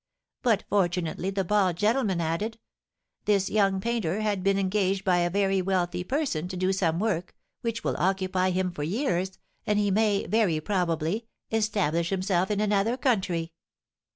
But, 0.41 0.63
fortunately, 0.67 1.29
the 1.29 1.43
bald 1.43 1.75
gentleman 1.77 2.19
added, 2.19 2.57
'This 3.25 3.51
young 3.51 3.79
painter 3.79 4.21
has 4.21 4.37
been 4.37 4.57
engaged 4.57 5.03
by 5.05 5.19
a 5.19 5.29
very 5.29 5.61
wealthy 5.61 6.03
person 6.03 6.47
to 6.47 6.57
do 6.57 6.73
some 6.73 6.97
work, 6.99 7.35
which 7.61 7.83
will 7.83 7.95
occupy 7.99 8.49
him 8.49 8.71
for 8.71 8.81
years, 8.81 9.37
and 9.67 9.77
he 9.77 9.91
may, 9.91 10.25
very 10.25 10.59
probably, 10.59 11.27
establish 11.51 12.09
himself 12.09 12.49
in 12.49 12.59
another 12.59 12.97
country.' 12.97 13.53